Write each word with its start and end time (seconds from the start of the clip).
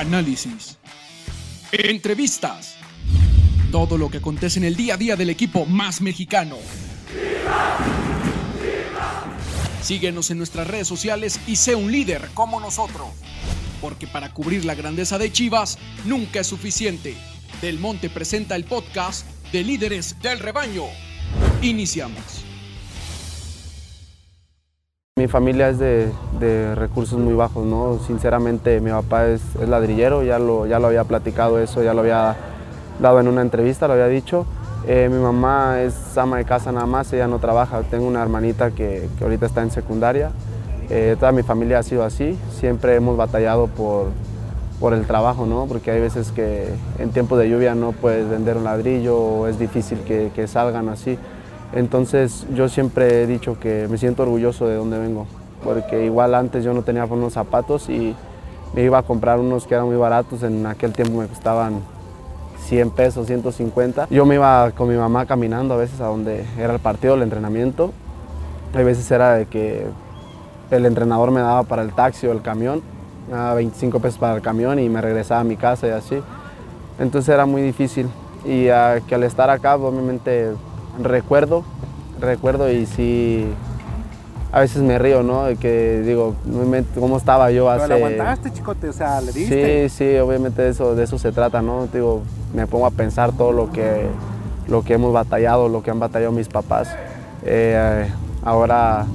análisis, 0.00 0.78
entrevistas, 1.72 2.76
todo 3.70 3.98
lo 3.98 4.10
que 4.10 4.16
acontece 4.16 4.58
en 4.58 4.64
el 4.64 4.74
día 4.74 4.94
a 4.94 4.96
día 4.96 5.14
del 5.14 5.28
equipo 5.28 5.66
más 5.66 6.00
mexicano. 6.00 6.56
Síguenos 9.82 10.30
en 10.30 10.38
nuestras 10.38 10.66
redes 10.66 10.88
sociales 10.88 11.38
y 11.46 11.56
sé 11.56 11.74
un 11.74 11.92
líder 11.92 12.30
como 12.32 12.60
nosotros. 12.60 13.08
Porque 13.82 14.06
para 14.06 14.32
cubrir 14.32 14.64
la 14.64 14.74
grandeza 14.74 15.18
de 15.18 15.30
Chivas 15.32 15.76
nunca 16.06 16.40
es 16.40 16.46
suficiente. 16.46 17.14
Del 17.60 17.78
Monte 17.78 18.08
presenta 18.08 18.56
el 18.56 18.64
podcast 18.64 19.26
de 19.52 19.64
líderes 19.64 20.16
del 20.22 20.38
rebaño. 20.38 20.84
Iniciamos. 21.60 22.49
Mi 25.20 25.28
familia 25.28 25.68
es 25.68 25.78
de, 25.78 26.74
recursos 26.76 27.18
muy 27.18 27.34
bajos, 27.34 27.66
¿no? 27.66 27.98
Sinceramente 28.06 28.80
mi 28.80 28.90
papá 28.90 29.26
es, 29.26 29.42
ladrillero, 29.68 30.22
ya 30.22 30.38
lo, 30.38 30.64
ya 30.64 30.78
lo 30.78 30.86
había 30.86 31.04
platicado 31.04 31.58
eso, 31.58 31.82
ya 31.82 31.92
lo 31.92 32.00
había 32.00 32.36
dado 33.02 33.20
en 33.20 33.28
una 33.28 33.42
entrevista, 33.42 33.86
lo 33.86 33.92
había 33.92 34.06
dicho. 34.06 34.46
Eh, 34.88 35.10
mi 35.12 35.18
mamá 35.18 35.82
es 35.82 36.16
ama 36.16 36.38
de 36.38 36.46
casa 36.46 36.72
nada 36.72 36.86
más, 36.86 37.12
ella 37.12 37.26
no 37.26 37.38
trabaja. 37.38 37.82
Tengo 37.82 38.06
una 38.06 38.22
hermanita 38.22 38.70
que, 38.70 39.10
ahorita 39.20 39.44
está 39.44 39.60
en 39.60 39.70
secundaria. 39.70 40.30
Eh, 40.88 41.16
toda 41.20 41.32
mi 41.32 41.42
familia 41.42 41.80
ha 41.80 41.82
sido 41.82 42.02
así, 42.02 42.38
siempre 42.58 42.94
hemos 42.94 43.18
batallado 43.18 43.66
por, 43.66 44.06
por 44.80 44.94
el 44.94 45.04
trabajo, 45.04 45.44
¿no? 45.44 45.66
Porque 45.66 45.90
hay 45.90 46.00
veces 46.00 46.32
que 46.32 46.66
en 46.98 47.10
tiempo 47.10 47.36
de 47.36 47.50
lluvia 47.50 47.74
no 47.74 47.92
puedes 47.92 48.26
vender 48.26 48.56
un 48.56 48.64
ladrillo 48.64 49.18
o 49.18 49.46
es 49.48 49.58
difícil 49.58 49.98
que, 49.98 50.30
que 50.34 50.46
salgan 50.46 50.88
así. 50.88 51.18
Entonces 51.72 52.46
yo 52.54 52.68
siempre 52.68 53.22
he 53.22 53.26
dicho 53.26 53.58
que 53.60 53.86
me 53.88 53.96
siento 53.96 54.24
orgulloso 54.24 54.66
de 54.66 54.74
dónde 54.74 54.98
vengo, 54.98 55.26
porque 55.62 56.04
igual 56.04 56.34
antes 56.34 56.64
yo 56.64 56.74
no 56.74 56.82
tenía 56.82 57.04
unos 57.04 57.34
zapatos 57.34 57.88
y 57.88 58.16
me 58.74 58.82
iba 58.82 58.98
a 58.98 59.02
comprar 59.02 59.38
unos 59.38 59.66
que 59.66 59.74
eran 59.74 59.86
muy 59.86 59.96
baratos, 59.96 60.42
en 60.42 60.66
aquel 60.66 60.92
tiempo 60.92 61.18
me 61.18 61.26
costaban 61.26 61.80
100 62.66 62.90
pesos, 62.90 63.26
150. 63.26 64.08
Yo 64.10 64.26
me 64.26 64.36
iba 64.36 64.70
con 64.72 64.88
mi 64.88 64.96
mamá 64.96 65.26
caminando 65.26 65.74
a 65.74 65.76
veces 65.76 66.00
a 66.00 66.06
donde 66.06 66.44
era 66.58 66.72
el 66.72 66.80
partido, 66.80 67.14
el 67.14 67.22
entrenamiento. 67.22 67.92
Hay 68.74 68.84
veces 68.84 69.10
era 69.10 69.34
de 69.34 69.46
que 69.46 69.86
el 70.70 70.86
entrenador 70.86 71.30
me 71.32 71.40
daba 71.40 71.64
para 71.64 71.82
el 71.82 71.92
taxi 71.92 72.26
o 72.28 72.32
el 72.32 72.42
camión, 72.42 72.82
me 73.28 73.36
daba 73.36 73.54
25 73.54 73.98
pesos 73.98 74.18
para 74.18 74.36
el 74.36 74.42
camión 74.42 74.78
y 74.78 74.88
me 74.88 75.00
regresaba 75.00 75.40
a 75.40 75.44
mi 75.44 75.56
casa 75.56 75.88
y 75.88 75.90
así. 75.90 76.20
Entonces 77.00 77.32
era 77.32 77.46
muy 77.46 77.62
difícil 77.62 78.08
y 78.44 78.64
que 78.64 79.14
al 79.14 79.24
estar 79.24 79.50
acá 79.50 79.74
obviamente 79.76 80.50
recuerdo, 81.02 81.64
recuerdo 82.20 82.70
y 82.70 82.86
sí, 82.86 83.46
a 84.52 84.60
veces 84.60 84.82
me 84.82 84.98
río, 84.98 85.22
¿no? 85.22 85.44
De 85.44 85.56
que 85.56 86.02
digo, 86.04 86.34
¿cómo 86.98 87.16
estaba 87.16 87.50
yo 87.50 87.70
hace... 87.70 87.84
¿Pero 87.84 87.94
aguantaste, 87.96 88.52
chicote? 88.52 88.88
O 88.88 88.92
sea, 88.92 89.20
¿le 89.20 89.32
diste? 89.32 89.88
Sí, 89.88 89.96
sí, 89.96 90.18
obviamente 90.18 90.62
de 90.62 90.70
eso, 90.70 90.94
de 90.94 91.04
eso 91.04 91.18
se 91.18 91.32
trata, 91.32 91.62
¿no? 91.62 91.86
Digo, 91.86 92.22
me 92.54 92.66
pongo 92.66 92.86
a 92.86 92.90
pensar 92.90 93.32
todo 93.32 93.52
lo 93.52 93.70
que, 93.70 94.08
lo 94.68 94.82
que 94.82 94.94
hemos 94.94 95.12
batallado, 95.12 95.68
lo 95.68 95.82
que 95.82 95.90
han 95.90 96.00
batallado 96.00 96.32
mis 96.32 96.48
papás. 96.48 96.88
Eh, 97.44 98.08
ahora 98.42 99.06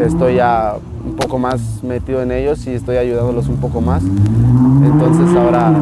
estoy 0.00 0.36
ya 0.36 0.76
un 1.04 1.16
poco 1.16 1.38
más 1.38 1.82
metido 1.82 2.22
en 2.22 2.32
ellos 2.32 2.66
y 2.66 2.74
estoy 2.74 2.96
ayudándolos 2.96 3.48
un 3.48 3.56
poco 3.56 3.80
más. 3.80 4.02
Entonces 4.02 5.36
ahora 5.36 5.72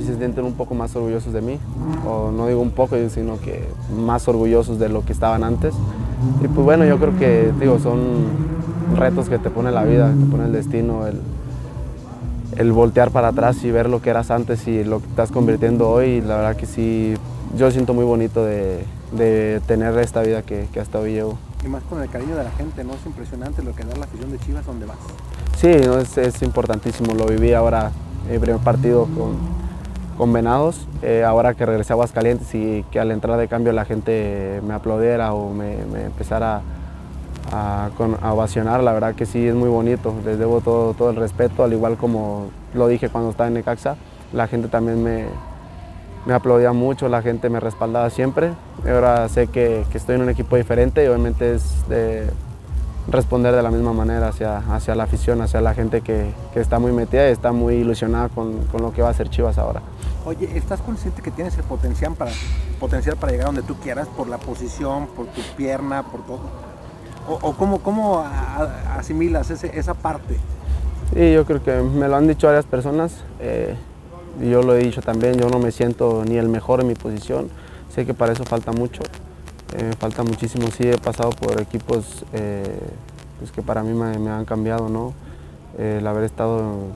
ellos 0.00 0.14
se 0.14 0.18
sienten 0.18 0.44
un 0.44 0.54
poco 0.54 0.74
más 0.74 0.94
orgullosos 0.96 1.32
de 1.32 1.40
mí, 1.40 1.58
o 2.06 2.30
no 2.30 2.46
digo 2.46 2.60
un 2.60 2.70
poco, 2.70 2.96
sino 3.08 3.38
que 3.40 3.68
más 3.96 4.26
orgullosos 4.28 4.78
de 4.78 4.88
lo 4.88 5.04
que 5.04 5.12
estaban 5.12 5.44
antes. 5.44 5.74
Y 6.42 6.48
pues 6.48 6.64
bueno, 6.64 6.84
yo 6.84 6.98
creo 6.98 7.18
que 7.18 7.52
digo, 7.60 7.78
son 7.78 7.98
retos 8.96 9.28
que 9.28 9.38
te 9.38 9.50
pone 9.50 9.70
la 9.70 9.84
vida, 9.84 10.12
que 10.12 10.24
te 10.24 10.30
pone 10.30 10.44
el 10.44 10.52
destino, 10.52 11.06
el, 11.06 11.20
el 12.56 12.72
voltear 12.72 13.10
para 13.10 13.28
atrás 13.28 13.62
y 13.64 13.70
ver 13.70 13.88
lo 13.88 14.02
que 14.02 14.10
eras 14.10 14.30
antes 14.30 14.66
y 14.66 14.84
lo 14.84 15.00
que 15.00 15.06
estás 15.06 15.30
convirtiendo 15.30 15.88
hoy. 15.90 16.20
La 16.20 16.36
verdad 16.36 16.56
que 16.56 16.66
sí, 16.66 17.14
yo 17.56 17.70
siento 17.70 17.94
muy 17.94 18.04
bonito 18.04 18.44
de, 18.44 18.84
de 19.12 19.60
tener 19.66 19.96
esta 19.98 20.22
vida 20.22 20.42
que, 20.42 20.66
que 20.72 20.80
hasta 20.80 20.98
hoy 20.98 21.12
llevo. 21.12 21.38
Y 21.64 21.68
más 21.68 21.82
con 21.84 22.02
el 22.02 22.08
cariño 22.08 22.36
de 22.36 22.44
la 22.44 22.50
gente, 22.52 22.84
¿no? 22.84 22.94
Es 22.94 23.04
impresionante 23.04 23.62
lo 23.62 23.74
que 23.74 23.84
da 23.84 23.94
la 23.96 24.04
afición 24.04 24.32
de 24.32 24.38
Chivas 24.38 24.64
donde 24.64 24.86
vas. 24.86 24.96
Sí, 25.56 25.68
no, 25.84 25.98
es, 25.98 26.16
es 26.16 26.42
importantísimo, 26.42 27.12
lo 27.12 27.26
viví 27.26 27.52
ahora, 27.52 27.90
el 28.30 28.40
primer 28.40 28.60
partido 28.62 29.04
con, 29.04 29.59
con 30.20 30.34
Venados, 30.34 30.86
eh, 31.00 31.24
ahora 31.24 31.54
que 31.54 31.64
regresé 31.64 31.94
a 31.94 31.94
Aguascalientes 31.94 32.54
y 32.54 32.84
que 32.90 33.00
al 33.00 33.10
entrar 33.10 33.38
de 33.38 33.48
cambio 33.48 33.72
la 33.72 33.86
gente 33.86 34.60
me 34.68 34.74
aplaudiera 34.74 35.32
o 35.32 35.48
me, 35.48 35.80
empezara 35.80 36.60
a, 37.50 37.88
a, 38.20 38.32
ovacionar, 38.34 38.82
la 38.82 38.92
verdad 38.92 39.14
que 39.14 39.24
sí 39.24 39.48
es 39.48 39.54
muy 39.54 39.70
bonito, 39.70 40.14
les 40.26 40.38
debo 40.38 40.60
todo, 40.60 40.92
todo 40.92 41.08
el 41.08 41.16
respeto, 41.16 41.64
al 41.64 41.72
igual 41.72 41.96
como 41.96 42.50
lo 42.74 42.86
dije 42.86 43.08
cuando 43.08 43.30
estaba 43.30 43.48
en 43.48 43.54
Necaxa, 43.54 43.96
la 44.34 44.46
gente 44.46 44.68
también 44.68 45.02
me, 45.02 45.24
me 46.26 46.34
aplaudía 46.34 46.74
mucho, 46.74 47.08
la 47.08 47.22
gente 47.22 47.48
me 47.48 47.58
respaldaba 47.58 48.10
siempre, 48.10 48.50
ahora 48.86 49.26
sé 49.30 49.46
que, 49.46 49.86
que 49.90 49.96
estoy 49.96 50.16
en 50.16 50.20
un 50.20 50.28
equipo 50.28 50.54
diferente 50.54 51.02
y 51.02 51.08
obviamente 51.08 51.54
es 51.54 51.88
de 51.88 52.28
responder 53.08 53.54
de 53.54 53.62
la 53.62 53.70
misma 53.70 53.92
manera 53.92 54.28
hacia, 54.28 54.58
hacia 54.58 54.94
la 54.94 55.04
afición, 55.04 55.40
hacia 55.40 55.60
la 55.60 55.74
gente 55.74 56.00
que, 56.00 56.32
que 56.52 56.60
está 56.60 56.78
muy 56.78 56.92
metida 56.92 57.28
y 57.28 57.32
está 57.32 57.52
muy 57.52 57.74
ilusionada 57.74 58.28
con, 58.28 58.64
con, 58.66 58.82
lo 58.82 58.92
que 58.92 59.02
va 59.02 59.08
a 59.08 59.10
hacer 59.10 59.30
Chivas 59.30 59.58
ahora. 59.58 59.82
Oye, 60.24 60.56
¿estás 60.56 60.80
consciente 60.80 61.22
que 61.22 61.30
tienes 61.30 61.56
el 61.56 61.64
potencial 61.64 62.14
para, 62.14 62.30
potencial 62.78 63.16
para 63.16 63.32
llegar 63.32 63.46
donde 63.46 63.62
tú 63.62 63.76
quieras 63.76 64.08
por 64.08 64.28
la 64.28 64.38
posición, 64.38 65.06
por 65.08 65.26
tu 65.26 65.40
pierna, 65.56 66.02
por 66.04 66.24
todo? 66.26 66.40
¿O, 67.28 67.34
o 67.48 67.52
cómo, 67.54 67.80
cómo 67.80 68.24
asimilas 68.96 69.50
ese, 69.50 69.78
esa 69.78 69.94
parte? 69.94 70.36
Sí, 71.14 71.32
yo 71.32 71.44
creo 71.44 71.62
que 71.62 71.80
me 71.80 72.06
lo 72.08 72.16
han 72.16 72.28
dicho 72.28 72.46
varias 72.46 72.66
personas. 72.66 73.12
Eh, 73.40 73.74
y 74.40 74.50
yo 74.50 74.62
lo 74.62 74.74
he 74.74 74.78
dicho 74.78 75.02
también, 75.02 75.34
yo 75.34 75.48
no 75.48 75.58
me 75.58 75.72
siento 75.72 76.24
ni 76.24 76.36
el 76.36 76.48
mejor 76.48 76.80
en 76.80 76.88
mi 76.88 76.94
posición. 76.94 77.48
Sé 77.94 78.06
que 78.06 78.14
para 78.14 78.32
eso 78.32 78.44
falta 78.44 78.72
mucho. 78.72 79.02
Eh, 79.72 79.92
falta 79.98 80.24
muchísimo, 80.24 80.66
sí 80.76 80.88
he 80.88 80.98
pasado 80.98 81.30
por 81.30 81.60
equipos 81.60 82.24
eh, 82.32 82.80
pues 83.38 83.52
que 83.52 83.62
para 83.62 83.84
mí 83.84 83.94
me, 83.94 84.28
han 84.28 84.44
cambiado, 84.44 84.88
¿no? 84.88 85.12
el 85.78 86.04
haber 86.08 86.24
estado 86.24 86.88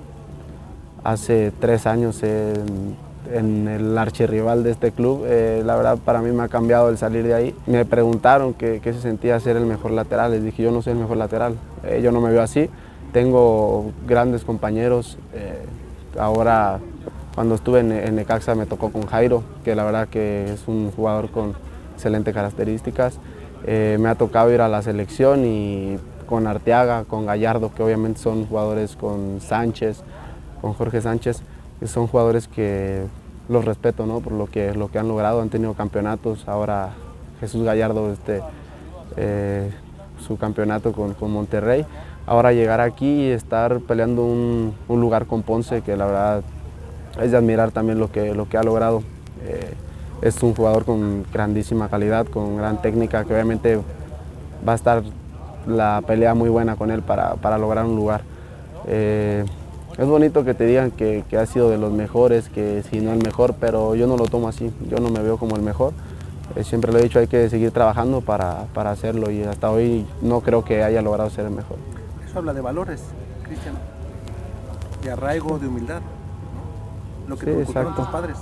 hace 1.04 1.52
tres 1.60 1.86
años 1.86 2.22
en, 2.24 3.68
el 3.68 3.96
archirrival 3.96 4.64
de 4.64 4.72
este 4.72 4.90
club, 4.90 5.22
eh, 5.24 5.62
la 5.64 5.76
verdad 5.76 5.98
para 6.04 6.20
mí 6.20 6.32
me 6.32 6.42
ha 6.42 6.48
cambiado 6.48 6.90
el 6.90 6.98
salir 6.98 7.24
de 7.24 7.34
ahí. 7.34 7.54
Me 7.66 7.84
preguntaron 7.84 8.54
qué 8.54 8.80
se 8.82 9.00
sentía 9.00 9.38
ser 9.38 9.56
el 9.56 9.66
mejor 9.66 9.92
lateral, 9.92 10.32
les 10.32 10.42
dije 10.42 10.64
yo 10.64 10.72
no 10.72 10.82
soy 10.82 10.94
el 10.94 10.98
mejor 10.98 11.16
lateral, 11.16 11.54
yo 12.02 12.10
no 12.10 12.20
me 12.20 12.30
veo 12.30 12.42
así, 12.42 12.68
tengo 13.12 13.92
grandes 14.06 14.42
compañeros, 14.44 15.16
ahora 16.18 16.80
cuando 17.36 17.54
estuve 17.54 17.80
en, 17.80 17.92
en 17.92 18.16
Necaxa 18.16 18.56
me 18.56 18.66
tocó 18.66 18.90
con 18.90 19.06
Jairo, 19.06 19.44
que 19.64 19.74
la 19.74 19.84
verdad 19.84 20.08
que 20.08 20.52
es 20.52 20.66
un 20.66 20.90
jugador 20.90 21.30
con 21.30 21.54
excelentes 21.94 22.34
características. 22.34 23.18
Eh, 23.66 23.96
me 23.98 24.08
ha 24.08 24.14
tocado 24.14 24.52
ir 24.52 24.60
a 24.60 24.68
la 24.68 24.82
selección 24.82 25.44
y 25.46 25.98
con 26.26 26.46
Arteaga, 26.46 27.04
con 27.04 27.26
Gallardo, 27.26 27.72
que 27.74 27.82
obviamente 27.82 28.20
son 28.20 28.46
jugadores 28.46 28.96
con 28.96 29.40
Sánchez, 29.40 30.02
con 30.60 30.74
Jorge 30.74 31.00
Sánchez, 31.00 31.42
que 31.80 31.86
son 31.86 32.06
jugadores 32.06 32.48
que 32.48 33.04
los 33.48 33.64
respeto 33.64 34.06
¿no? 34.06 34.20
por 34.20 34.32
lo 34.32 34.46
que, 34.46 34.74
lo 34.74 34.90
que 34.90 34.98
han 34.98 35.08
logrado, 35.08 35.40
han 35.40 35.50
tenido 35.50 35.74
campeonatos, 35.74 36.48
ahora 36.48 36.90
Jesús 37.40 37.64
Gallardo, 37.64 38.12
este, 38.12 38.40
eh, 39.16 39.70
su 40.26 40.38
campeonato 40.38 40.92
con, 40.92 41.14
con, 41.14 41.30
Monterrey, 41.30 41.84
ahora 42.26 42.52
llegar 42.52 42.80
aquí 42.80 43.26
y 43.26 43.30
estar 43.30 43.80
peleando 43.80 44.24
un, 44.24 44.74
lugar 44.88 45.26
con 45.26 45.42
Ponce, 45.42 45.82
que 45.82 45.96
la 45.96 46.06
verdad 46.06 46.42
es 47.20 47.30
de 47.30 47.36
admirar 47.36 47.70
también 47.70 47.98
lo 47.98 48.10
que, 48.10 48.34
lo 48.34 48.48
que 48.48 48.56
ha 48.56 48.62
logrado. 48.62 49.02
Eh, 49.42 49.74
es 50.22 50.42
un 50.42 50.54
jugador 50.54 50.84
con 50.84 51.24
grandísima 51.32 51.88
calidad, 51.88 52.26
con 52.26 52.56
gran 52.56 52.80
técnica, 52.80 53.24
que 53.24 53.34
obviamente 53.34 53.80
va 54.66 54.72
a 54.72 54.76
estar 54.76 55.02
la 55.66 56.02
pelea 56.06 56.34
muy 56.34 56.48
buena 56.48 56.76
con 56.76 56.90
él 56.90 57.02
para, 57.02 57.34
para 57.34 57.58
lograr 57.58 57.84
un 57.84 57.96
lugar. 57.96 58.22
Eh, 58.86 59.44
es 59.96 60.06
bonito 60.06 60.44
que 60.44 60.54
te 60.54 60.66
digan 60.66 60.90
que, 60.90 61.24
que 61.28 61.36
ha 61.36 61.46
sido 61.46 61.70
de 61.70 61.78
los 61.78 61.92
mejores, 61.92 62.48
que 62.48 62.82
si 62.90 63.00
no 63.00 63.12
el 63.12 63.22
mejor, 63.22 63.54
pero 63.60 63.94
yo 63.94 64.06
no 64.06 64.16
lo 64.16 64.26
tomo 64.26 64.48
así, 64.48 64.72
yo 64.88 64.98
no 64.98 65.08
me 65.10 65.20
veo 65.20 65.36
como 65.36 65.56
el 65.56 65.62
mejor. 65.62 65.92
Eh, 66.56 66.64
siempre 66.64 66.92
lo 66.92 66.98
he 66.98 67.02
dicho, 67.02 67.18
hay 67.18 67.26
que 67.26 67.48
seguir 67.48 67.70
trabajando 67.70 68.20
para, 68.20 68.66
para, 68.74 68.90
hacerlo 68.90 69.30
y 69.30 69.42
hasta 69.42 69.70
hoy 69.70 70.06
no 70.20 70.40
creo 70.40 70.64
que 70.64 70.82
haya 70.82 71.00
logrado 71.00 71.30
ser 71.30 71.46
el 71.46 71.52
mejor. 71.52 71.78
Eso 72.26 72.38
habla 72.38 72.52
de 72.52 72.60
valores, 72.60 73.02
Cristian, 73.44 73.74
de 75.02 75.10
arraigo, 75.10 75.58
de 75.58 75.68
humildad, 75.68 76.02
lo 77.28 77.36
que 77.36 77.64
sí, 77.64 77.72
tus 77.96 78.06
padres. 78.08 78.36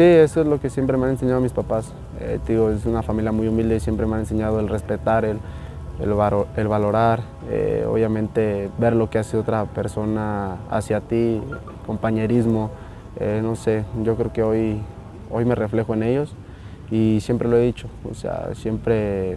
Sí, 0.00 0.06
eso 0.06 0.40
es 0.40 0.46
lo 0.46 0.58
que 0.58 0.70
siempre 0.70 0.96
me 0.96 1.04
han 1.04 1.10
enseñado 1.10 1.42
mis 1.42 1.52
papás. 1.52 1.92
Eh, 2.20 2.40
es 2.74 2.86
una 2.86 3.02
familia 3.02 3.32
muy 3.32 3.48
humilde 3.48 3.76
y 3.76 3.80
siempre 3.80 4.06
me 4.06 4.14
han 4.14 4.20
enseñado 4.20 4.58
el 4.58 4.66
respetar, 4.66 5.26
el, 5.26 5.38
el, 6.00 6.68
valorar, 6.68 7.20
eh, 7.50 7.84
obviamente 7.86 8.70
ver 8.78 8.96
lo 8.96 9.10
que 9.10 9.18
hace 9.18 9.36
otra 9.36 9.66
persona 9.66 10.56
hacia 10.70 11.02
ti, 11.02 11.42
compañerismo, 11.86 12.70
eh, 13.16 13.40
no 13.42 13.56
sé, 13.56 13.84
yo 14.02 14.16
creo 14.16 14.32
que 14.32 14.42
hoy, 14.42 14.80
hoy 15.30 15.44
me 15.44 15.54
reflejo 15.54 15.92
en 15.92 16.04
ellos 16.04 16.32
y 16.90 17.18
siempre 17.20 17.46
lo 17.46 17.58
he 17.58 17.66
dicho, 17.66 17.88
o 18.10 18.14
sea, 18.14 18.54
siempre 18.54 19.36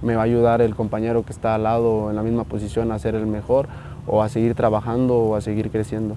me 0.00 0.14
va 0.14 0.20
a 0.20 0.26
ayudar 0.26 0.62
el 0.62 0.76
compañero 0.76 1.24
que 1.24 1.32
está 1.32 1.56
al 1.56 1.64
lado 1.64 2.10
en 2.10 2.14
la 2.14 2.22
misma 2.22 2.44
posición 2.44 2.92
a 2.92 3.00
ser 3.00 3.16
el 3.16 3.26
mejor 3.26 3.66
o 4.06 4.22
a 4.22 4.28
seguir 4.28 4.54
trabajando 4.54 5.16
o 5.16 5.34
a 5.34 5.40
seguir 5.40 5.72
creciendo. 5.72 6.14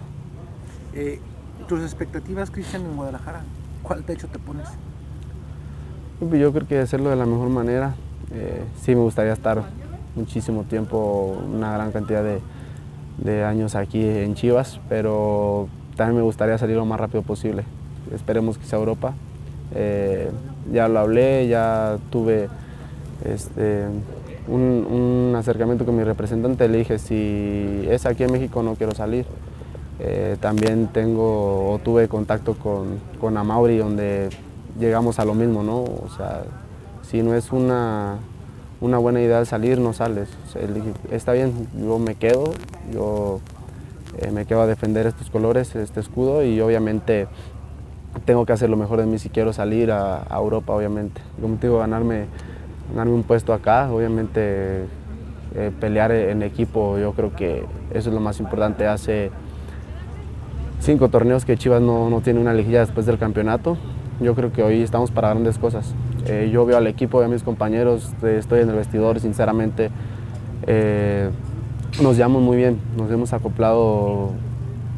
Eh, 0.93 1.19
¿Tus 1.67 1.81
expectativas, 1.81 2.51
Cristian, 2.51 2.83
en 2.83 2.95
Guadalajara? 2.95 3.41
¿Cuál 3.91 4.05
techo 4.05 4.29
te 4.29 4.39
pones? 4.39 4.69
Yo 6.21 6.53
creo 6.53 6.65
que 6.65 6.79
hacerlo 6.79 7.09
de 7.09 7.17
la 7.17 7.25
mejor 7.25 7.49
manera. 7.49 7.95
Eh, 8.33 8.63
sí 8.81 8.95
me 8.95 9.01
gustaría 9.01 9.33
estar 9.33 9.63
muchísimo 10.15 10.63
tiempo, 10.63 11.37
una 11.53 11.73
gran 11.73 11.91
cantidad 11.91 12.23
de, 12.23 13.43
años 13.43 13.75
aquí 13.75 14.01
en 14.01 14.33
Chivas, 14.35 14.79
pero 14.87 15.67
también 15.97 16.15
me 16.15 16.21
gustaría 16.21 16.57
salir 16.57 16.77
lo 16.77 16.85
más 16.85 17.01
rápido 17.01 17.21
posible. 17.21 17.65
Esperemos 18.15 18.57
que 18.57 18.63
sea 18.63 18.79
Europa. 18.79 19.13
Eh, 19.75 20.31
ya 20.71 20.87
lo 20.87 20.99
hablé, 20.99 21.49
ya 21.49 21.97
tuve 22.11 22.47
este, 23.25 23.87
un, 24.47 25.33
acercamiento 25.35 25.85
con 25.85 25.97
mi 25.97 26.05
representante, 26.05 26.69
le 26.69 26.77
dije 26.77 26.97
si 26.97 27.85
es 27.89 28.05
aquí 28.05 28.23
en 28.23 28.31
México 28.31 28.63
no 28.63 28.75
quiero 28.75 28.95
salir. 28.95 29.25
Eh, 29.99 30.37
también 30.39 30.87
tengo 30.87 31.71
o 31.71 31.79
tuve 31.79 32.07
contacto 32.07 32.55
con, 32.55 32.99
con 33.19 33.37
Amauri 33.37 33.77
donde 33.77 34.29
llegamos 34.79 35.19
a 35.19 35.25
lo 35.25 35.35
mismo, 35.35 35.63
¿no? 35.63 35.83
O 35.83 36.07
sea, 36.15 36.43
si 37.03 37.21
no 37.21 37.35
es 37.35 37.51
una, 37.51 38.17
una 38.79 38.97
buena 38.97 39.21
idea 39.21 39.43
salir, 39.45 39.79
no 39.79 39.93
sales. 39.93 40.29
está 41.11 41.33
bien, 41.33 41.67
yo 41.77 41.99
me 41.99 42.15
quedo, 42.15 42.53
yo 42.91 43.39
eh, 44.17 44.31
me 44.31 44.45
quedo 44.45 44.61
a 44.61 44.67
defender 44.67 45.05
estos 45.05 45.29
colores, 45.29 45.75
este 45.75 45.99
escudo 45.99 46.43
y 46.43 46.59
obviamente 46.61 47.27
tengo 48.25 48.45
que 48.45 48.53
hacer 48.53 48.69
lo 48.69 48.77
mejor 48.77 48.99
de 48.99 49.05
mí 49.05 49.19
si 49.19 49.29
quiero 49.29 49.53
salir 49.53 49.91
a, 49.91 50.25
Europa, 50.31 50.73
obviamente. 50.73 51.21
Como 51.39 51.55
te 51.55 51.67
digo, 51.67 51.79
ganarme, 51.79 52.25
ganarme 52.89 53.13
un 53.13 53.23
puesto 53.23 53.53
acá, 53.53 53.91
obviamente 53.91 54.85
eh, 55.55 55.71
pelear 55.79 56.11
en 56.11 56.41
equipo, 56.43 56.97
yo 56.97 57.13
creo 57.13 57.35
que 57.35 57.63
eso 57.93 58.09
es 58.09 58.15
lo 58.15 58.19
más 58.19 58.39
importante. 58.39 58.87
Hace 58.87 59.31
cinco 60.81 61.09
torneos 61.09 61.45
que 61.45 61.57
Chivas 61.57 61.81
no, 61.81 62.09
no 62.09 62.21
tiene 62.21 62.39
una 62.39 62.53
liguilla 62.53 62.79
después 62.79 63.05
del 63.05 63.17
campeonato. 63.17 63.77
Yo 64.19 64.35
creo 64.35 64.51
que 64.51 64.63
hoy 64.63 64.81
estamos 64.81 65.11
para 65.11 65.29
grandes 65.29 65.57
cosas. 65.57 65.93
Eh, 66.25 66.49
yo 66.51 66.65
veo 66.65 66.77
al 66.77 66.87
equipo, 66.87 67.19
veo 67.19 67.27
a 67.27 67.31
mis 67.31 67.43
compañeros, 67.43 68.11
estoy 68.23 68.61
en 68.61 68.69
el 68.69 68.75
vestidor, 68.75 69.19
sinceramente 69.19 69.89
eh, 70.67 71.29
nos 72.01 72.15
llevamos 72.15 72.41
muy 72.41 72.57
bien, 72.57 72.79
nos 72.97 73.09
hemos 73.11 73.33
acoplado 73.33 74.31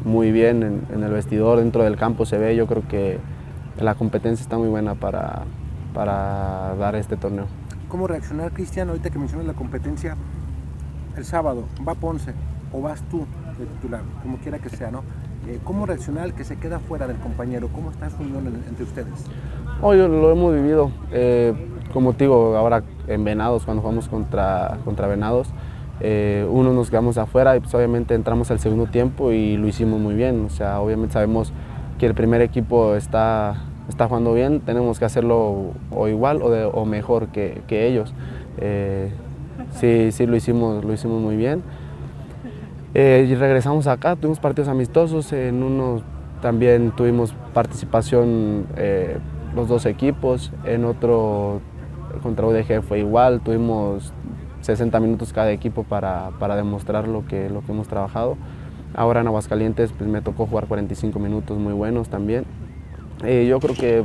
muy 0.04 0.32
bien 0.32 0.84
en, 0.92 1.02
el 1.02 1.10
vestidor, 1.10 1.58
dentro 1.58 1.82
del 1.84 1.96
campo 1.96 2.26
se 2.26 2.36
ve, 2.36 2.54
yo 2.54 2.66
creo 2.66 2.86
que 2.86 3.18
la 3.80 3.94
competencia 3.94 4.42
está 4.42 4.58
muy 4.58 4.68
buena 4.68 4.94
para, 4.94 5.44
para 5.94 6.74
dar 6.78 6.94
este 6.94 7.16
torneo. 7.16 7.46
¿Cómo 7.88 8.06
reaccionar, 8.06 8.52
Cristian, 8.52 8.88
ahorita 8.90 9.08
que 9.08 9.18
mencionas 9.18 9.46
la 9.46 9.54
competencia? 9.54 10.16
El 11.16 11.24
sábado, 11.24 11.64
va 11.86 11.94
Ponce 11.94 12.32
o 12.72 12.82
vas 12.82 13.02
tú 13.08 13.26
de 13.58 13.64
titular, 13.66 14.02
como 14.22 14.36
quiera 14.38 14.58
que 14.58 14.68
sea, 14.68 14.90
¿no? 14.90 15.02
Eh, 15.46 15.58
¿Cómo 15.62 15.84
reaccionar 15.84 16.24
el 16.24 16.32
que 16.32 16.44
se 16.44 16.56
queda 16.56 16.78
fuera 16.78 17.06
del 17.06 17.18
compañero? 17.18 17.68
¿Cómo 17.68 17.90
está 17.90 18.08
su 18.08 18.22
unión 18.22 18.46
entre 18.66 18.84
ustedes? 18.84 19.12
Hoy 19.82 19.98
lo 19.98 20.30
hemos 20.30 20.54
vivido. 20.54 20.90
Eh, 21.12 21.52
como 21.92 22.14
te 22.14 22.24
digo, 22.24 22.56
ahora 22.56 22.82
en 23.08 23.24
Venados, 23.24 23.64
cuando 23.64 23.82
jugamos 23.82 24.08
contra, 24.08 24.78
contra 24.84 25.06
Venados, 25.06 25.48
eh, 26.00 26.46
uno 26.50 26.72
nos 26.72 26.88
quedamos 26.88 27.18
afuera 27.18 27.56
y 27.56 27.60
pues 27.60 27.74
obviamente 27.74 28.14
entramos 28.14 28.50
al 28.50 28.58
segundo 28.58 28.86
tiempo 28.86 29.32
y 29.32 29.58
lo 29.58 29.68
hicimos 29.68 30.00
muy 30.00 30.14
bien. 30.14 30.46
O 30.46 30.50
sea, 30.50 30.80
obviamente 30.80 31.12
sabemos 31.12 31.52
que 31.98 32.06
el 32.06 32.14
primer 32.14 32.40
equipo 32.40 32.94
está, 32.94 33.64
está 33.90 34.08
jugando 34.08 34.32
bien, 34.32 34.60
tenemos 34.60 34.98
que 34.98 35.04
hacerlo 35.04 35.72
o 35.90 36.08
igual 36.08 36.40
o, 36.42 36.86
mejor 36.86 37.28
que, 37.28 37.62
ellos. 37.68 38.14
Sí, 39.72 40.10
sí 40.10 40.26
lo 40.26 40.36
hicimos, 40.36 40.82
lo 40.82 40.92
hicimos 40.94 41.20
muy 41.20 41.36
bien. 41.36 41.62
Y 42.94 43.34
regresamos 43.34 43.86
acá, 43.86 44.16
tuvimos 44.16 44.38
partidos 44.38 44.68
amistosos, 44.68 45.32
en 45.32 45.62
uno 45.62 46.02
también 46.40 46.92
tuvimos 46.92 47.34
participación 47.52 48.66
los 49.54 49.68
dos 49.68 49.86
equipos. 49.86 50.52
En 50.64 50.84
otro, 50.84 51.60
contra 52.22 52.46
UDG 52.46 52.82
fue 52.82 53.00
igual, 53.00 53.40
tuvimos 53.40 54.12
60 54.60 54.98
minutos 55.00 55.32
cada 55.32 55.52
equipo 55.52 55.84
para, 55.84 56.30
para 56.38 56.56
demostrar 56.56 57.08
lo 57.08 57.26
que, 57.26 57.48
lo 57.50 57.62
que 57.62 57.72
hemos 57.72 57.88
trabajado. 57.88 58.36
Ahora 58.94 59.20
en 59.20 59.26
Aguascalientes 59.26 59.92
pues, 59.92 60.08
me 60.08 60.22
tocó 60.22 60.46
jugar 60.46 60.66
45 60.66 61.18
minutos 61.18 61.58
muy 61.58 61.72
buenos 61.72 62.08
también. 62.08 62.44
Eh, 63.24 63.46
yo 63.48 63.60
creo 63.60 63.74
que 63.74 64.04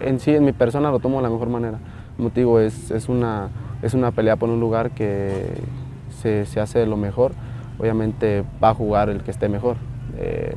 en 0.00 0.20
sí, 0.20 0.34
en 0.34 0.44
mi 0.44 0.52
persona, 0.52 0.90
lo 0.90 0.98
tomo 0.98 1.18
de 1.18 1.22
la 1.24 1.30
mejor 1.30 1.48
manera. 1.48 1.78
Como 2.16 2.58
es, 2.58 2.90
es, 2.90 3.08
una, 3.08 3.48
es 3.82 3.94
una 3.94 4.10
pelea 4.10 4.36
por 4.36 4.48
un 4.48 4.60
lugar 4.60 4.90
que 4.90 5.46
se, 6.22 6.46
se 6.46 6.60
hace 6.60 6.84
lo 6.86 6.96
mejor. 6.96 7.32
Obviamente 7.80 8.44
va 8.62 8.70
a 8.70 8.74
jugar 8.74 9.08
el 9.08 9.22
que 9.22 9.30
esté 9.30 9.48
mejor. 9.48 9.76
Eh, 10.18 10.54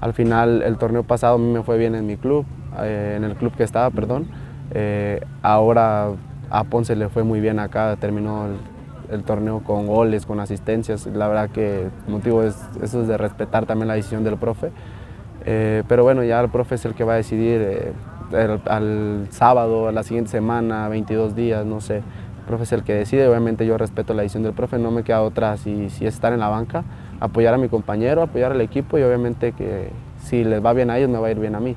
al 0.00 0.12
final, 0.12 0.62
el 0.62 0.76
torneo 0.76 1.02
pasado 1.02 1.34
a 1.34 1.38
mí 1.38 1.52
me 1.52 1.62
fue 1.64 1.78
bien 1.78 1.96
en 1.96 2.06
mi 2.06 2.16
club, 2.16 2.46
eh, 2.80 3.14
en 3.16 3.24
el 3.24 3.34
club 3.34 3.52
que 3.56 3.64
estaba, 3.64 3.90
perdón. 3.90 4.28
Eh, 4.70 5.20
ahora 5.42 6.10
a 6.50 6.64
Ponce 6.64 6.94
le 6.94 7.08
fue 7.08 7.24
muy 7.24 7.40
bien 7.40 7.58
acá, 7.58 7.96
terminó 7.98 8.46
el, 9.10 9.24
torneo 9.24 9.64
con 9.64 9.88
goles, 9.88 10.26
con 10.26 10.38
asistencias. 10.38 11.06
La 11.06 11.26
verdad 11.26 11.50
que, 11.50 11.88
como 12.04 12.20
digo, 12.20 12.44
es, 12.44 12.56
eso 12.80 13.02
es 13.02 13.08
de 13.08 13.18
respetar 13.18 13.66
también 13.66 13.88
la 13.88 13.94
decisión 13.94 14.22
del 14.22 14.36
profe. 14.36 14.70
Pero 15.44 16.04
bueno, 16.04 16.22
ya 16.22 16.40
el 16.40 16.48
profe 16.48 16.76
es 16.76 16.84
el 16.84 16.94
que 16.94 17.04
va 17.04 17.14
a 17.14 17.16
decidir 17.16 17.92
al 18.66 19.26
sábado, 19.30 19.88
a 19.88 19.92
la 19.92 20.02
siguiente 20.04 20.30
semana, 20.30 20.88
22 20.88 21.34
días, 21.34 21.66
no 21.66 21.80
sé. 21.80 22.02
El 22.44 22.48
profe 22.48 22.64
es 22.64 22.72
el 22.72 22.84
que 22.84 22.92
decide, 22.92 23.26
obviamente 23.26 23.64
yo 23.64 23.78
respeto 23.78 24.12
la 24.12 24.20
decisión 24.20 24.42
del 24.42 24.52
profe, 24.52 24.78
no 24.78 24.90
me 24.90 25.02
queda 25.02 25.22
otra 25.22 25.56
si, 25.56 25.88
si 25.88 26.04
es 26.06 26.12
estar 26.12 26.34
en 26.34 26.40
la 26.40 26.48
banca, 26.48 26.84
apoyar 27.18 27.54
a 27.54 27.56
mi 27.56 27.70
compañero, 27.70 28.20
apoyar 28.20 28.52
al 28.52 28.60
equipo 28.60 28.98
y 28.98 29.02
obviamente 29.02 29.52
que 29.52 29.88
si 30.18 30.44
les 30.44 30.62
va 30.62 30.74
bien 30.74 30.90
a 30.90 30.98
ellos 30.98 31.08
me 31.08 31.18
va 31.18 31.28
a 31.28 31.30
ir 31.30 31.38
bien 31.38 31.54
a 31.54 31.60
mí. 31.60 31.74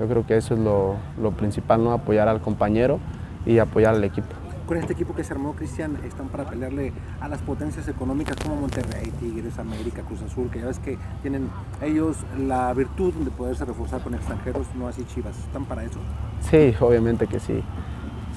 Yo 0.00 0.08
creo 0.08 0.26
que 0.26 0.36
eso 0.36 0.54
es 0.54 0.60
lo, 0.60 1.30
principal, 1.36 1.84
¿no? 1.84 1.92
apoyar 1.92 2.26
al 2.26 2.40
compañero 2.40 2.98
y 3.46 3.60
apoyar 3.60 3.94
al 3.94 4.02
equipo. 4.02 4.26
Con 4.66 4.78
este 4.78 4.94
equipo 4.94 5.14
que 5.14 5.22
se 5.22 5.32
armó, 5.32 5.52
Cristian, 5.54 5.96
están 6.04 6.26
para 6.26 6.44
pelearle 6.44 6.92
a 7.20 7.28
las 7.28 7.40
potencias 7.42 7.86
económicas 7.86 8.34
como 8.42 8.56
Monterrey, 8.56 9.12
Tigres, 9.20 9.60
América, 9.60 10.02
Cruz 10.02 10.22
Azul, 10.22 10.50
que 10.50 10.58
ya 10.58 10.66
ves 10.66 10.80
que 10.80 10.98
tienen 11.22 11.48
ellos 11.80 12.16
la 12.36 12.74
virtud 12.74 13.14
de 13.14 13.30
poderse 13.30 13.64
reforzar 13.64 14.00
con 14.00 14.14
extranjeros, 14.14 14.66
no 14.74 14.88
así 14.88 15.04
Chivas. 15.04 15.38
¿Están 15.38 15.66
para 15.66 15.84
eso? 15.84 16.00
Sí, 16.40 16.74
obviamente 16.80 17.28
que 17.28 17.38
sí. 17.38 17.62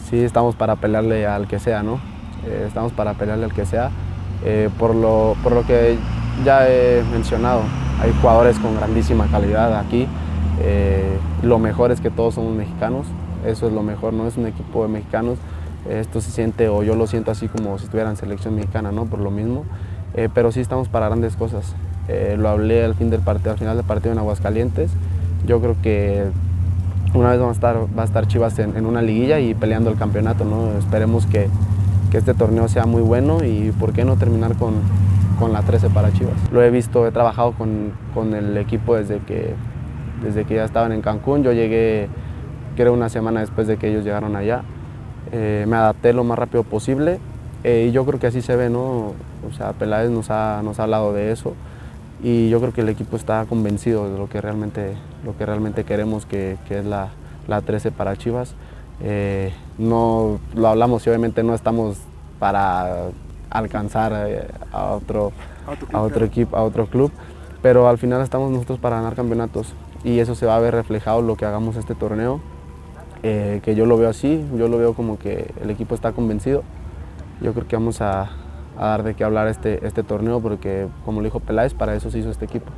Sí, 0.10 0.20
estamos 0.20 0.56
para 0.56 0.76
pelearle 0.76 1.26
al 1.26 1.48
que 1.48 1.60
sea, 1.60 1.82
¿no? 1.82 2.00
Eh, 2.46 2.66
estamos 2.68 2.92
para 2.92 3.14
pelearle 3.14 3.46
al 3.46 3.54
que 3.54 3.66
sea. 3.66 3.90
Eh, 4.44 4.70
por, 4.78 4.94
lo, 4.94 5.36
por 5.42 5.54
lo 5.54 5.66
que 5.66 5.98
ya 6.44 6.68
he 6.68 7.04
mencionado, 7.12 7.62
hay 8.02 8.14
jugadores 8.22 8.60
con 8.60 8.76
grandísima 8.76 9.28
calidad 9.28 9.78
aquí. 9.78 10.08
Eh, 10.62 11.18
lo 11.42 11.58
mejor 11.58 11.92
es 11.92 12.02
que 12.02 12.10
todos 12.10 12.36
somos 12.36 12.54
mexicanos, 12.54 13.08
eso 13.46 13.68
es 13.68 13.74
lo 13.74 13.82
mejor, 13.82 14.14
no 14.14 14.28
es 14.28 14.38
un 14.38 14.46
equipo 14.46 14.84
de 14.84 14.90
mexicanos. 14.90 15.38
Esto 15.90 16.22
se 16.22 16.32
siente, 16.32 16.70
o 16.70 16.84
yo 16.84 16.96
lo 16.96 17.08
siento 17.08 17.32
así 17.32 17.48
como 17.48 17.78
si 17.78 17.86
estuviera 17.86 18.10
en 18.10 18.16
selección 18.16 18.56
mexicana, 18.56 18.92
¿no? 18.92 19.06
Por 19.06 19.20
lo 19.20 19.32
mismo. 19.32 19.66
Pero 20.34 20.52
sí 20.52 20.62
estamos 20.62 20.88
para 20.88 21.08
grandes 21.08 21.36
cosas. 21.36 21.76
Lo 22.38 22.48
hablé 22.48 22.86
al, 22.86 22.96
fin 22.96 23.10
del 23.10 23.20
partido, 23.20 23.52
al 23.52 23.58
final 23.58 23.76
del 23.76 23.86
partido 23.86 24.14
en 24.14 24.20
Aguascalientes. 24.20 24.92
Yo 25.46 25.60
creo 25.60 25.76
que 25.82 26.28
una 27.14 27.30
vez 27.32 27.42
va 27.42 27.50
a 27.50 27.52
estar, 27.52 27.78
va 27.98 28.02
a 28.02 28.06
estar 28.06 28.28
Chivas 28.28 28.58
en, 28.60 28.86
una 28.86 29.02
liguilla 29.02 29.40
y 29.40 29.54
peleando 29.54 29.90
el 29.90 29.98
campeonato. 29.98 30.46
¿no? 30.46 30.78
Esperemos 30.78 31.26
que, 31.26 31.48
que, 32.12 32.18
este 32.18 32.34
torneo 32.34 32.68
sea 32.68 32.86
muy 32.86 33.02
bueno 33.02 33.44
y 33.44 33.72
por 33.80 33.94
qué 33.94 34.04
no 34.06 34.16
terminar 34.16 34.56
con, 34.56 34.76
con 35.40 35.54
la 35.54 35.62
13 35.62 35.90
para 35.90 36.12
Chivas. 36.12 36.36
Lo 36.52 36.62
he 36.64 36.70
visto, 36.70 37.08
he 37.08 37.12
trabajado 37.12 37.54
con, 37.54 37.92
con 38.14 38.34
el 38.34 38.58
equipo 38.58 38.96
desde 38.96 39.20
que 39.20 39.54
desde 40.24 40.46
que 40.46 40.56
ya 40.56 40.64
estaban 40.64 40.92
en 40.94 41.02
Cancún. 41.02 41.44
Yo 41.44 41.52
llegué, 41.52 42.08
creo, 42.76 42.94
una 42.94 43.10
semana 43.10 43.42
después 43.42 43.68
de 43.68 43.78
que 43.78 43.90
ellos 43.90 44.04
llegaron 44.04 44.36
allá. 44.36 44.64
Eh, 45.32 45.66
me 45.68 45.76
adapté 45.76 46.14
lo 46.14 46.24
más 46.24 46.38
rápido 46.38 46.64
posible 46.64 47.20
eh, 47.64 47.88
y 47.90 47.92
yo 47.92 48.06
creo 48.06 48.20
que 48.20 48.28
así 48.28 48.42
se 48.42 48.56
ve, 48.56 48.70
¿no? 48.70 49.14
O 49.48 49.54
sea, 49.56 49.74
Peláez 49.74 50.10
nos 50.10 50.30
ha, 50.30 50.62
nos 50.64 50.80
ha 50.80 50.84
hablado 50.84 51.14
de 51.14 51.32
eso 51.32 51.54
y 52.24 52.50
yo 52.50 52.62
creo 52.62 52.74
que 52.74 52.82
el 52.82 52.90
equipo 52.90 53.18
está 53.18 53.46
convencido 53.46 54.10
de 54.10 54.18
lo 54.18 54.30
que 54.30 54.40
realmente, 54.40 54.96
lo 55.26 55.38
que 55.38 55.46
realmente 55.46 55.84
queremos, 55.84 56.26
que, 56.26 56.58
que 56.68 56.80
es 56.80 56.86
la, 56.86 57.10
la, 57.50 57.62
13 57.62 57.92
para 57.92 58.16
Chivas. 58.16 58.56
Eh, 59.02 59.54
no 59.78 60.40
lo 60.56 60.68
hablamos 60.70 61.06
y 61.06 61.10
obviamente 61.10 61.44
no 61.44 61.54
estamos 61.54 61.98
para 62.40 63.10
alcanzar 63.50 64.14
a 64.72 64.86
otro, 64.94 65.34
a 65.92 66.02
otro 66.02 66.26
equipo, 66.26 66.56
a 66.56 66.64
otro 66.64 66.88
club, 66.88 67.12
pero 67.62 67.90
al 67.90 67.98
final 67.98 68.22
estamos 68.22 68.52
nosotros 68.52 68.80
para 68.80 68.96
ganar 68.96 69.16
campeonatos 69.16 69.74
y 70.06 70.20
eso 70.20 70.34
se 70.34 70.46
va 70.46 70.56
a 70.56 70.60
ver 70.60 70.74
reflejado 70.74 71.20
en 71.20 71.28
lo 71.28 71.36
que 71.36 71.46
hagamos 71.46 71.76
este 71.76 71.94
torneo, 71.94 72.40
eh, 73.22 73.60
que 73.64 73.76
yo 73.76 73.86
lo 73.86 73.98
veo 73.98 74.10
así, 74.10 74.46
yo 74.58 74.70
lo 74.70 74.78
veo 74.78 74.94
como 74.94 75.20
que 75.20 75.54
el 75.62 75.70
equipo 75.70 75.94
está 75.94 76.14
convencido. 76.14 76.64
Yo 77.42 77.54
creo 77.54 77.68
que 77.68 77.76
vamos 77.76 78.02
a, 78.02 78.30
dar 78.78 79.04
de 79.04 79.14
qué 79.14 79.24
hablar 79.24 79.48
este, 79.48 79.86
este 79.86 80.04
torneo 80.04 80.40
porque, 80.40 80.88
como 81.06 81.22
lo 81.22 81.26
dijo 81.26 81.40
Peláez, 81.40 81.74
para 81.74 81.96
eso 81.96 82.10
se 82.12 82.20
hizo 82.20 82.32
este 82.32 82.46
equipo. 82.46 82.72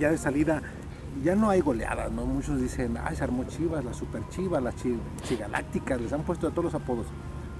Ya 0.00 0.10
de 0.10 0.18
salida, 0.18 0.62
ya 1.22 1.34
no 1.34 1.50
hay 1.50 1.60
goleadas, 1.60 2.10
¿no? 2.10 2.24
Muchos 2.24 2.60
dicen, 2.60 2.98
ay, 3.02 3.16
se 3.16 3.24
armó 3.24 3.44
Chivas, 3.44 3.84
la 3.84 3.92
Super 3.92 4.22
Chivas, 4.30 4.62
las 4.62 4.74
Chigalácticas, 5.22 6.00
les 6.00 6.12
han 6.12 6.22
puesto 6.22 6.46
de 6.46 6.52
todos 6.52 6.72
los 6.72 6.74
apodos. 6.74 7.06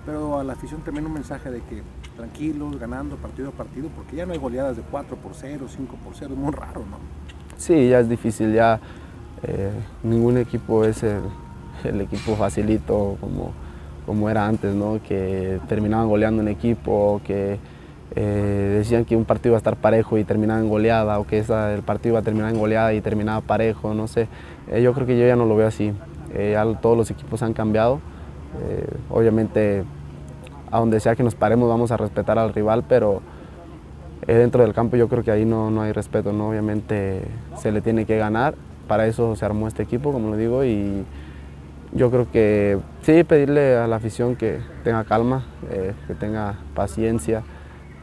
Pero 0.04 0.38
a 0.38 0.44
la 0.44 0.54
afición 0.54 0.80
también 0.80 1.06
un 1.06 1.12
mensaje 1.12 1.50
de 1.50 1.60
que 1.60 1.82
tranquilos, 2.16 2.76
ganando 2.78 3.16
partido 3.16 3.50
a 3.50 3.52
partido, 3.52 3.88
porque 3.94 4.16
ya 4.16 4.26
no 4.26 4.32
hay 4.32 4.38
goleadas 4.38 4.76
de 4.76 4.82
4 4.82 5.16
por 5.16 5.34
0, 5.34 5.66
5 5.68 5.96
por 6.02 6.14
0, 6.14 6.32
es 6.32 6.38
muy 6.38 6.52
raro, 6.52 6.80
¿no? 6.80 6.98
Sí, 7.56 7.88
ya 7.88 8.00
es 8.00 8.08
difícil, 8.08 8.52
ya 8.52 8.80
eh, 9.42 9.70
ningún 10.02 10.38
equipo 10.38 10.84
es 10.84 11.02
el, 11.04 12.00
equipo 12.00 12.36
facilito 12.36 13.16
como, 13.20 13.52
como 14.06 14.28
era 14.28 14.46
antes, 14.46 14.74
¿no? 14.74 15.00
que 15.06 15.60
terminaban 15.68 16.08
goleando 16.08 16.42
un 16.42 16.48
equipo, 16.48 17.20
que 17.24 17.58
eh, 18.14 18.74
decían 18.78 19.04
que 19.04 19.16
un 19.16 19.24
partido 19.24 19.50
iba 19.50 19.56
a 19.56 19.58
estar 19.58 19.76
parejo 19.76 20.18
y 20.18 20.24
terminaba 20.24 20.60
en 20.60 20.68
goleada, 20.68 21.18
o 21.18 21.26
que 21.26 21.38
el 21.38 21.82
partido 21.82 22.14
iba 22.14 22.20
a 22.20 22.22
terminar 22.22 22.50
en 22.52 22.58
goleada 22.58 22.92
y 22.92 23.00
terminaba 23.00 23.40
parejo, 23.40 23.94
no 23.94 24.06
sé. 24.06 24.28
Eh, 24.70 24.82
yo 24.82 24.92
creo 24.92 25.06
que 25.06 25.18
yo 25.18 25.26
ya 25.26 25.36
no 25.36 25.46
lo 25.46 25.56
veo 25.56 25.66
así. 25.66 25.92
ya 26.34 26.64
todos 26.80 26.96
los 26.96 27.10
equipos 27.10 27.42
han 27.42 27.52
cambiado. 27.52 28.00
obviamente, 29.10 29.84
a 30.70 30.78
donde 30.78 31.00
sea 31.00 31.14
que 31.16 31.22
nos 31.22 31.34
paremos 31.34 31.68
vamos 31.68 31.90
a 31.90 31.96
respetar 31.96 32.38
al 32.38 32.52
rival, 32.52 32.84
pero 32.88 33.22
dentro 34.26 34.62
del 34.62 34.72
campo 34.72 34.96
yo 34.96 35.08
creo 35.08 35.22
que 35.22 35.30
ahí 35.30 35.44
no, 35.44 35.70
no 35.70 35.82
hay 35.82 35.92
respeto, 35.92 36.32
¿no? 36.32 36.50
obviamente 36.50 37.22
se 37.56 37.72
le 37.72 37.80
tiene 37.80 38.06
que 38.06 38.16
ganar, 38.18 38.54
para 38.86 39.06
eso 39.06 39.34
se 39.36 39.44
armó 39.44 39.68
este 39.68 39.82
equipo, 39.82 40.12
como 40.12 40.30
lo 40.30 40.36
digo, 40.36 40.64
y 40.64 41.04
yo 41.94 42.10
creo 42.10 42.30
que 42.30 42.78
sí, 43.02 43.22
pedirle 43.24 43.76
a 43.76 43.86
la 43.86 43.96
afición 43.96 44.34
que 44.36 44.60
tenga 44.82 45.04
calma, 45.04 45.44
eh, 45.70 45.92
que 46.06 46.14
tenga 46.14 46.54
paciencia, 46.74 47.42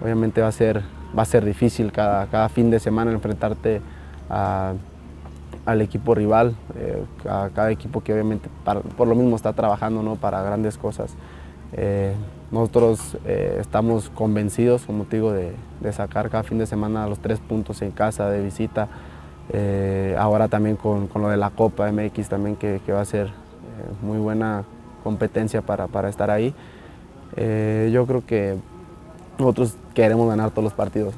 obviamente 0.01 0.41
va 0.41 0.47
a 0.47 0.51
ser, 0.51 0.83
va 1.17 1.23
a 1.23 1.25
ser 1.25 1.43
difícil 1.43 1.91
cada, 1.91 2.27
cada 2.27 2.49
fin 2.49 2.69
de 2.69 2.79
semana 2.79 3.11
enfrentarte 3.11 3.81
al 4.29 5.81
equipo 5.81 6.13
rival, 6.13 6.55
eh, 6.75 7.03
a 7.27 7.49
cada 7.53 7.71
equipo 7.71 8.01
que 8.01 8.13
obviamente 8.13 8.47
por 8.95 9.07
lo 9.07 9.15
mismo 9.15 9.35
está 9.35 9.53
trabajando 9.53 10.03
¿no? 10.03 10.15
para 10.15 10.43
grandes 10.43 10.77
cosas. 10.77 11.15
Eh, 11.73 12.13
nosotros 12.51 13.17
estamos 13.25 14.09
convencidos, 14.09 14.85
como 14.85 15.03
te 15.03 15.17
digo, 15.17 15.31
de, 15.31 15.53
sacar 15.93 16.29
cada 16.29 16.43
fin 16.43 16.57
de 16.57 16.65
semana 16.65 17.07
los 17.07 17.19
tres 17.19 17.39
puntos 17.39 17.81
en 17.81 17.91
casa 17.91 18.29
de 18.29 18.43
visita. 18.43 18.87
Ahora 20.17 20.47
también 20.47 20.75
con, 20.75 21.09
lo 21.13 21.29
de 21.29 21.37
la 21.37 21.51
Copa 21.51 21.91
MX 21.91 22.29
también 22.29 22.55
que, 22.55 22.81
va 22.91 23.01
a 23.01 23.05
ser 23.05 23.31
muy 24.01 24.17
buena 24.17 24.63
competencia 25.03 25.61
para, 25.61 26.09
estar 26.09 26.29
ahí. 26.29 26.53
yo 27.35 28.05
creo 28.05 28.25
que 28.25 28.57
nosotros 29.37 29.75
queremos 29.93 30.27
ganar 30.27 30.51
todos 30.51 30.63
los 30.63 30.73
partidos. 30.73 31.13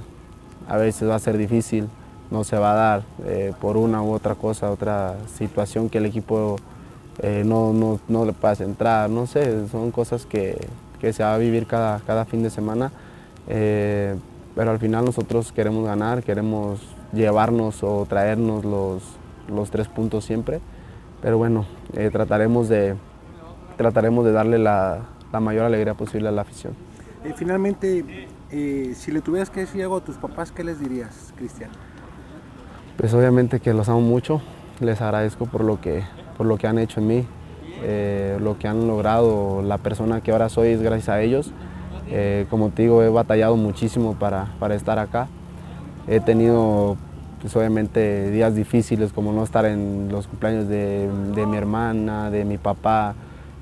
A 0.67 0.77
veces 0.77 1.09
va 1.09 1.15
a 1.15 1.19
ser 1.19 1.37
difícil, 1.37 1.89
no 2.29 2.43
se 2.43 2.57
va 2.57 2.71
a 2.71 2.75
dar 2.75 3.03
por 3.59 3.77
una 3.77 4.01
u 4.01 4.11
otra 4.11 4.35
cosa, 4.35 4.71
otra 4.71 5.15
situación 5.35 5.89
que 5.89 5.97
el 5.97 6.05
equipo 6.05 6.57
no, 7.45 7.73
no, 7.73 7.99
no, 8.07 8.25
le 8.25 8.33
pueda 8.33 8.63
entrar, 8.63 9.09
no 9.09 9.25
sé, 9.25 9.67
son 9.69 9.91
cosas 9.91 10.25
que, 10.25 10.57
que 11.01 11.11
se 11.11 11.23
va 11.23 11.33
a 11.33 11.37
vivir 11.39 11.65
cada, 11.65 11.99
cada 12.01 12.25
fin 12.25 12.43
de 12.43 12.51
semana. 12.51 12.91
Eh, 13.47 14.15
pero 14.55 14.71
al 14.71 14.79
final 14.79 15.03
nosotros 15.03 15.51
queremos 15.51 15.85
ganar, 15.85 16.23
queremos 16.23 16.79
llevarnos 17.11 17.83
o 17.83 18.05
traernos 18.07 18.63
los, 18.63 19.01
los 19.49 19.71
tres 19.71 19.87
puntos 19.87 20.25
siempre. 20.25 20.61
Pero 21.21 21.37
bueno, 21.37 21.65
eh, 21.93 22.09
trataremos, 22.11 22.69
de, 22.69 22.95
trataremos 23.77 24.25
de 24.25 24.31
darle 24.31 24.57
la, 24.57 24.99
la, 25.31 25.39
mayor 25.39 25.65
alegría 25.65 25.93
posible 25.93 26.29
a 26.29 26.31
la 26.31 26.41
afición. 26.41 26.73
Eh, 27.23 27.33
finalmente, 27.35 28.27
si 28.49 29.11
le 29.11 29.21
tuvieras 29.21 29.49
que 29.49 29.61
decir 29.61 29.83
algo 29.83 29.97
a 29.97 30.03
tus 30.03 30.17
papás, 30.17 30.51
¿qué 30.51 30.63
les 30.63 30.79
dirías, 30.79 31.33
Cristian? 31.37 31.69
Pues 32.97 33.13
obviamente 33.13 33.59
que 33.59 33.73
los 33.73 33.87
amo 33.89 34.01
mucho, 34.01 34.41
les 34.79 35.01
agradezco 35.01 35.45
por 35.45 35.63
lo 35.63 35.79
que, 35.79 36.03
por 36.37 36.45
lo 36.45 36.57
que 36.57 36.67
han 36.67 36.79
hecho 36.79 36.99
en 36.99 37.07
mí, 37.07 37.25
eh, 37.83 38.37
lo 38.39 38.59
que 38.59 38.67
han 38.67 38.87
logrado, 38.87 39.61
la 39.63 39.77
persona 39.77 40.21
que 40.21 40.31
ahora 40.31 40.49
soy 40.49 40.69
es 40.69 40.81
gracias 40.81 41.09
a 41.09 41.21
ellos. 41.21 41.51
Eh, 42.09 42.45
como 42.49 42.69
te 42.69 42.83
digo, 42.83 43.01
he 43.01 43.09
batallado 43.09 43.55
muchísimo 43.55 44.15
para, 44.15 44.47
estar 44.75 44.99
acá. 44.99 45.27
He 46.07 46.19
tenido, 46.19 46.97
pues 47.41 47.55
obviamente, 47.55 48.29
días 48.29 48.55
difíciles 48.55 49.11
como 49.13 49.33
no 49.33 49.43
estar 49.43 49.65
en 49.65 50.09
los 50.11 50.27
cumpleaños 50.27 50.67
de, 50.67 51.09
mi 51.47 51.57
hermana, 51.57 52.29
de 52.29 52.45
mi 52.45 52.57
papá. 52.57 53.15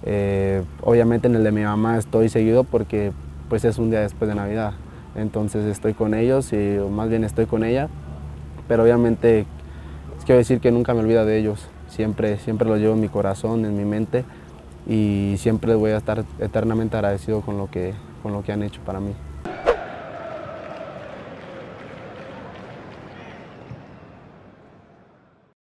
Eh, 0.03 0.63
obviamente 0.81 1.27
en 1.27 1.36
el 1.36 1.43
de 1.43 1.51
mi 1.51 1.62
mamá 1.62 1.98
estoy 1.98 2.29
seguido 2.29 2.63
porque 2.63 3.12
pues 3.48 3.65
es 3.65 3.77
un 3.77 3.89
día 3.89 4.01
después 4.01 4.27
de 4.27 4.36
Navidad. 4.36 4.74
Entonces 5.15 5.65
estoy 5.65 5.93
con 5.93 6.13
ellos 6.13 6.51
y 6.51 6.77
más 6.91 7.09
bien 7.09 7.24
estoy 7.24 7.45
con 7.45 7.63
ella. 7.63 7.88
Pero 8.67 8.83
obviamente 8.83 9.45
quiero 10.25 10.39
decir 10.39 10.59
que 10.59 10.71
nunca 10.71 10.93
me 10.93 11.00
olvido 11.00 11.25
de 11.25 11.39
ellos. 11.39 11.65
Siempre, 11.88 12.38
siempre 12.38 12.67
lo 12.67 12.75
llevo 12.75 12.93
en 12.93 13.01
mi 13.01 13.09
corazón, 13.09 13.63
en 13.65 13.77
mi 13.77 13.86
mente 13.86 14.25
y 14.88 15.36
siempre 15.38 15.74
voy 15.75 15.91
a 15.91 15.98
estar 15.98 16.25
eternamente 16.39 16.98
agradecido 16.98 17.41
con 17.41 17.57
lo 17.57 17.69
que, 17.69 17.93
con 18.21 18.33
lo 18.33 18.43
que 18.43 18.51
han 18.51 18.62
hecho 18.62 18.81
para 18.81 19.00
mí. 19.00 19.13